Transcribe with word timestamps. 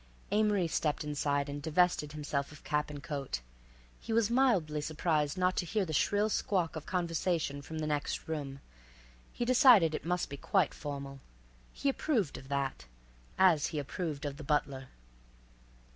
Amory 0.31 0.67
stepped 0.67 1.03
inside 1.03 1.47
and 1.47 1.61
divested 1.61 2.13
himself 2.13 2.51
of 2.51 2.63
cap 2.63 2.89
and 2.89 3.03
coat. 3.03 3.41
He 3.99 4.11
was 4.11 4.31
mildly 4.31 4.81
surprised 4.81 5.37
not 5.37 5.55
to 5.57 5.65
hear 5.67 5.85
the 5.85 5.93
shrill 5.93 6.27
squawk 6.27 6.75
of 6.75 6.87
conversation 6.87 7.61
from 7.61 7.77
the 7.77 7.85
next 7.85 8.27
room, 8.27 8.47
and 8.49 8.59
he 9.31 9.45
decided 9.45 9.93
it 9.93 10.03
must 10.03 10.27
be 10.27 10.37
quite 10.37 10.73
formal. 10.73 11.19
He 11.71 11.87
approved 11.87 12.39
of 12.39 12.47
that—as 12.47 13.67
he 13.67 13.77
approved 13.77 14.25
of 14.25 14.37
the 14.37 14.43
butler. 14.43 14.87